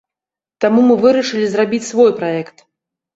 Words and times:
Таму 0.63 0.79
мы 0.87 0.95
вырашылі 1.03 1.49
зрабіць 1.51 1.89
свой 1.91 2.09
праект. 2.21 2.65